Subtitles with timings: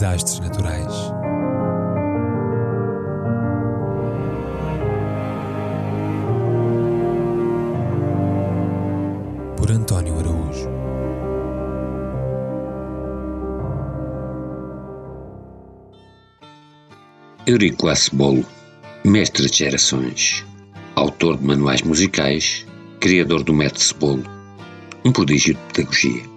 [0.00, 0.94] desastres naturais.
[9.58, 10.70] Por António Araújo.
[17.46, 18.46] Eurico Acebolo,
[19.04, 20.46] mestre de gerações,
[20.94, 22.66] autor de manuais musicais,
[23.00, 24.24] criador do método Cebolo,
[25.04, 26.29] um prodígio de pedagogia.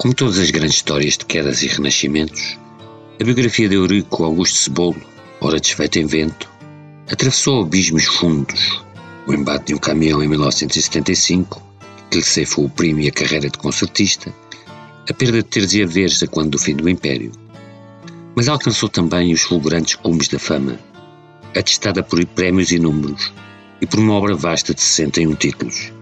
[0.00, 2.58] Como todas as grandes histórias de quedas e renascimentos,
[3.20, 4.96] a biografia de Eurico Augusto Cebolo,
[5.42, 6.50] ora desfeita em vento,
[7.12, 8.82] atravessou abismos fundos,
[9.26, 11.62] o embate de um caminhão em 1975,
[12.10, 14.34] que lhe ceifou o primo e a carreira de concertista,
[15.06, 17.32] a perda de teres e haveres a quando do fim do Império.
[18.34, 20.80] Mas alcançou também os fulgurantes cumes da fama,
[21.54, 23.30] atestada por prémios inúmeros
[23.82, 25.92] e por uma obra vasta de 61 títulos,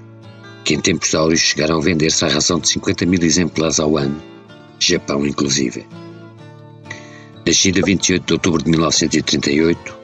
[0.68, 4.22] que em tempos áureos chegaram a vender-se à razão de 50 mil exemplares ao ano,
[4.78, 5.86] Japão inclusive.
[7.47, 9.97] Nascido a 28 de outubro de 1938,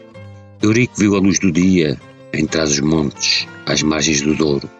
[0.63, 2.01] Eurico viu a luz do dia
[2.33, 4.71] em Trás-os-Montes, às margens do Douro,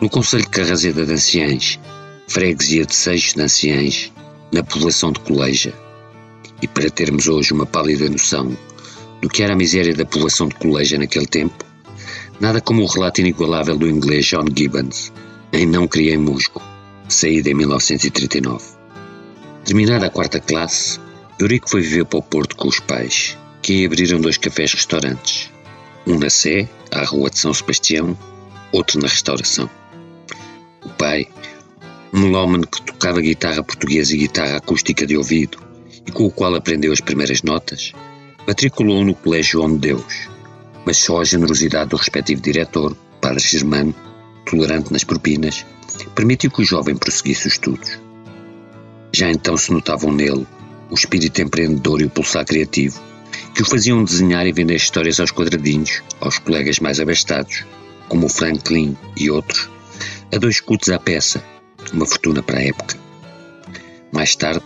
[0.00, 1.78] no Conselho de Carrazeda de Anciães,
[2.26, 4.12] freguesia de Seixos de Anciães,
[4.52, 5.72] na povoação de Coleja.
[6.60, 8.50] E para termos hoje uma pálida noção
[9.22, 11.69] do que era a miséria da povoação de Coleja naquele tempo,
[12.40, 15.12] nada como o relato inigualável do inglês John Gibbons,
[15.52, 16.62] em Não Criei Musgo,
[17.06, 18.64] saída em 1939.
[19.64, 20.98] Terminada a quarta classe,
[21.38, 25.50] Eurico foi viver para o Porto com os pais, que abriram dois cafés-restaurantes,
[26.06, 28.16] um na Sé, à Rua de São Sebastião,
[28.72, 29.68] outro na Restauração.
[30.82, 31.28] O pai,
[32.12, 35.58] um melómano que tocava guitarra portuguesa e guitarra acústica de ouvido,
[36.06, 37.92] e com o qual aprendeu as primeiras notas,
[38.46, 40.28] matriculou no Colégio Homem Deus,
[40.84, 43.94] mas só a generosidade do respectivo diretor, Padre Germano,
[44.44, 45.64] tolerante nas propinas,
[46.14, 47.98] permitiu que o jovem prosseguisse os estudos.
[49.12, 50.46] Já então se notavam nele
[50.90, 53.00] o espírito empreendedor e o pulsar criativo,
[53.54, 57.64] que o faziam desenhar e vender histórias aos quadradinhos, aos colegas mais abastados,
[58.08, 59.68] como o Franklin e outros,
[60.34, 61.42] a dois escudos à peça,
[61.92, 62.96] uma fortuna para a época.
[64.12, 64.64] Mais tarde,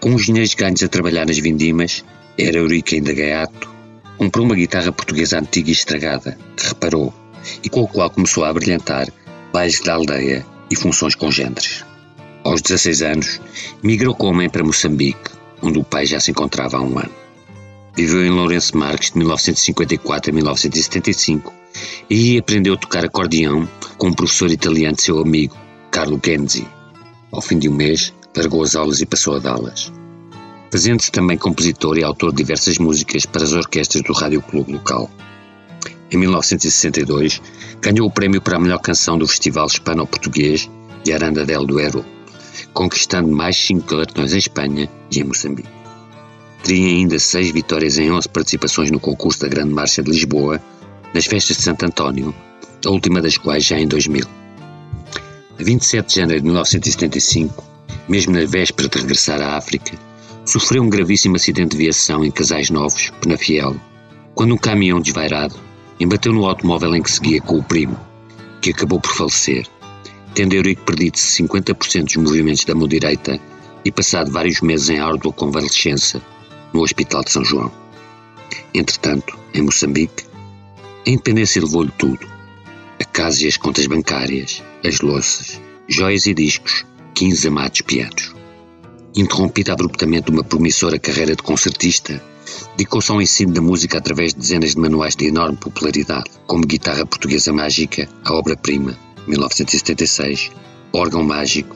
[0.00, 2.04] com os dinheiros ganhos a trabalhar nas vindimas,
[2.38, 3.75] era Eurico ainda gaiato,
[4.16, 7.12] comprou uma guitarra portuguesa antiga e estragada, que reparou,
[7.62, 9.08] e com a qual começou a brilhantar
[9.52, 11.84] bailes da aldeia e funções congêneres.
[12.44, 13.40] Aos 16 anos,
[13.82, 15.30] migrou com a mãe para Moçambique,
[15.62, 17.10] onde o pai já se encontrava há um ano.
[17.96, 21.52] Viveu em Lourenço Marques de 1954 a 1975
[22.10, 25.56] e aprendeu a tocar acordeão com um professor italiano seu amigo,
[25.90, 26.66] Carlo Genzi.
[27.32, 29.90] Ao fim de um mês, largou as aulas e passou a dá-las.
[30.70, 35.10] Fazendo-se também compositor e autor de diversas músicas para as orquestras do Rádio Clube local.
[36.10, 37.40] Em 1962,
[37.80, 40.68] ganhou o prémio para a melhor canção do Festival Hispano-Português
[41.04, 42.04] de Aranda del Duero,
[42.72, 45.68] conquistando mais cinco galardões em Espanha e em Moçambique.
[46.62, 50.60] Teria ainda seis vitórias em 11 participações no concurso da Grande Marcha de Lisboa,
[51.14, 52.34] nas festas de Santo António,
[52.84, 54.24] a última das quais já em 2000.
[55.58, 57.64] A 27 de janeiro de 1975,
[58.08, 59.96] mesmo na véspera de regressar à África,
[60.46, 63.74] sofreu um gravíssimo acidente de viação em Casais Novos, Penafiel,
[64.32, 65.56] quando um caminhão desvairado
[65.98, 67.98] embateu no automóvel em que seguia com o primo,
[68.62, 69.66] que acabou por falecer,
[70.34, 73.40] tendo Eurico perdido 50% dos movimentos da mão direita
[73.84, 76.22] e passado vários meses em árdua convalescença
[76.72, 77.72] no Hospital de São João.
[78.72, 80.24] Entretanto, em Moçambique,
[81.06, 82.24] a independência levou-lhe tudo:
[83.00, 86.84] a casa e as contas bancárias, as louças, joias e discos,
[87.14, 88.35] 15 amados pianos.
[89.16, 92.22] Interrompida abruptamente uma promissora carreira de concertista,
[92.76, 97.06] dedicou-se ao ensino da música através de dezenas de manuais de enorme popularidade, como Guitarra
[97.06, 98.94] Portuguesa Mágica, a obra-prima,
[99.26, 100.50] 1976,
[100.92, 101.74] Órgão Mágico,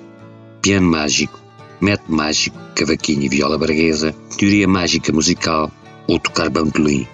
[0.60, 1.40] Piano Mágico,
[1.80, 5.72] Método Mágico, Cavaquinho e Viola Braguesa, Teoria Mágica Musical
[6.06, 7.08] ou Tocar Bandolim,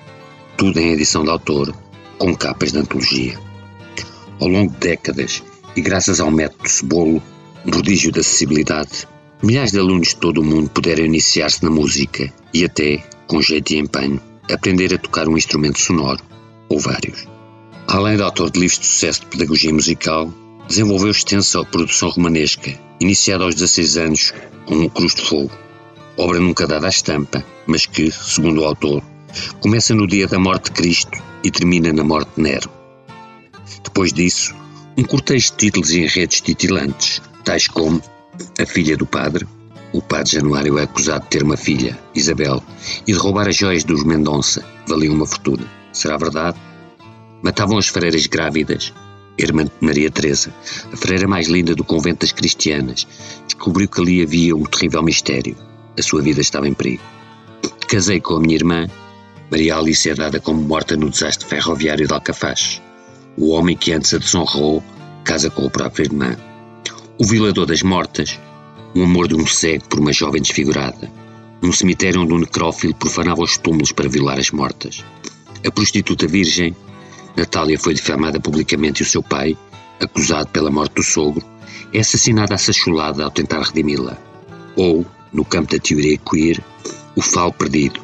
[0.57, 1.73] tudo em edição de autor,
[2.19, 3.39] com capas de antologia.
[4.41, 5.41] Ao longo de décadas,
[5.77, 7.23] e graças ao método Cebolo,
[7.65, 9.07] prodígio de acessibilidade,
[9.43, 13.73] milhares de alunos de todo o mundo puderam iniciar-se na música e até, com jeito
[13.73, 16.23] e empenho, aprender a tocar um instrumento sonoro,
[16.69, 17.27] ou vários.
[17.89, 20.33] Além de autor de livros de sucesso de pedagogia musical,
[20.67, 24.35] desenvolveu extensa produção romanesca, iniciada aos 16 anos
[24.65, 25.53] com O Cruz de Fogo,
[26.17, 29.03] obra nunca dada à estampa, mas que, segundo o autor,
[29.61, 32.71] começa no dia da morte de Cristo e termina na morte de Nero.
[33.85, 34.55] Depois disso,
[34.97, 38.03] um cortejo de títulos e enredos titilantes, tais como
[38.59, 39.47] A Filha do Padre,
[39.93, 42.63] o padre Januário é acusado de ter uma filha, Isabel,
[43.07, 45.65] e de roubar as joias dos Mendonça, valiam uma fortuna.
[45.93, 46.59] Será verdade?
[47.43, 48.93] Matavam as freiras grávidas.
[49.39, 50.53] Irmã de Maria Teresa,
[50.93, 53.07] a freira mais linda do convento das cristianas,
[53.47, 55.57] descobriu que ali havia um terrível mistério.
[55.99, 57.03] a sua vida estava em perigo.
[57.89, 58.87] Casei com a minha irmã.
[59.51, 62.83] Maria Alice é dada como morta no desastre ferroviário de Alcafaz.
[63.37, 64.83] O homem que antes a desonrou
[65.25, 66.37] casa com a própria irmã.
[67.19, 68.39] O violador das mortas,
[68.95, 71.11] o amor de um cego por uma jovem desfigurada.
[71.63, 75.03] Um cemitério onde um necrófilo profanava os túmulos para violar as mortas.
[75.67, 76.77] A prostituta virgem,
[77.35, 79.57] Natália foi difamada publicamente e o seu pai,
[79.99, 81.43] acusado pela morte do sogro,
[81.91, 84.19] é assassinado à sacholada ao tentar redimi-la.
[84.77, 86.63] Ou, no campo da teoria queer,
[87.17, 87.99] o falo perdido.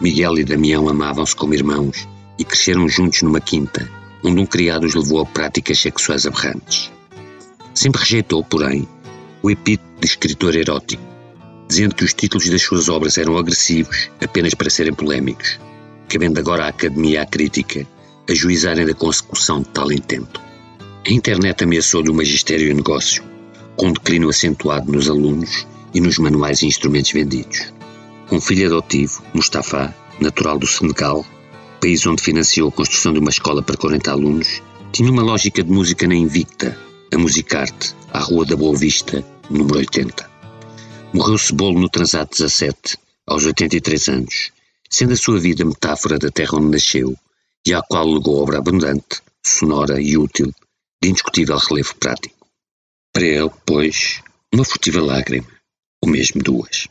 [0.00, 2.08] Miguel e Damião amavam-se como irmãos
[2.38, 3.86] e cresceram juntos numa quinta,
[4.24, 6.90] onde um criado os levou a práticas sexuais aberrantes.
[7.74, 8.86] Sempre rejeitou, porém,
[9.42, 11.02] o epíteto de escritor erótico,
[11.68, 15.58] dizendo que os títulos das suas obras eram agressivos apenas para serem polémicos,
[16.08, 17.86] cabendo agora à academia e à crítica
[18.28, 20.40] ajuizarem da consecução de tal intento.
[21.06, 23.22] A internet ameaçou-lhe o magistério e o negócio,
[23.76, 27.72] com um declínio acentuado nos alunos e nos manuais e instrumentos vendidos.
[28.30, 31.24] Um filho adotivo, Mustafa, natural do Senegal,
[31.80, 34.62] país onde financiou a construção de uma escola para 40 alunos,
[34.92, 36.76] tinha uma lógica de música na Invicta,
[37.12, 40.30] a Musicarte, à Rua da Boa Vista, número 80.
[41.12, 42.96] Morreu Cebolo no Transato 17,
[43.26, 44.52] aos 83 anos,
[44.88, 47.16] sendo a sua vida metáfora da terra onde nasceu
[47.66, 50.52] e à qual legou obra abundante, sonora e útil,
[51.02, 52.46] de indiscutível relevo prático.
[53.12, 54.22] Para ele, pois,
[54.54, 55.48] uma furtiva lágrima,
[56.02, 56.86] ou mesmo duas.